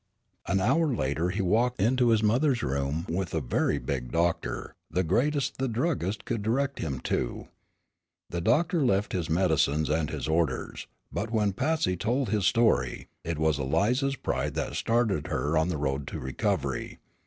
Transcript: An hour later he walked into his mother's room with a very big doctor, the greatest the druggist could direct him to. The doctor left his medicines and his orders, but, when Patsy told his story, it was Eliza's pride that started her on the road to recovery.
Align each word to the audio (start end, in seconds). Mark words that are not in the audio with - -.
An 0.47 0.59
hour 0.59 0.87
later 0.87 1.29
he 1.29 1.43
walked 1.43 1.79
into 1.79 2.09
his 2.09 2.23
mother's 2.23 2.63
room 2.63 3.05
with 3.07 3.35
a 3.35 3.39
very 3.39 3.77
big 3.77 4.11
doctor, 4.11 4.73
the 4.89 5.03
greatest 5.03 5.59
the 5.59 5.67
druggist 5.67 6.25
could 6.25 6.41
direct 6.41 6.79
him 6.79 6.99
to. 7.01 7.49
The 8.31 8.41
doctor 8.41 8.83
left 8.83 9.13
his 9.13 9.29
medicines 9.29 9.91
and 9.91 10.09
his 10.09 10.27
orders, 10.27 10.87
but, 11.11 11.29
when 11.29 11.53
Patsy 11.53 11.95
told 11.97 12.29
his 12.29 12.47
story, 12.47 13.09
it 13.23 13.37
was 13.37 13.59
Eliza's 13.59 14.15
pride 14.15 14.55
that 14.55 14.73
started 14.73 15.27
her 15.27 15.55
on 15.55 15.69
the 15.69 15.77
road 15.77 16.07
to 16.07 16.19
recovery. 16.19 16.97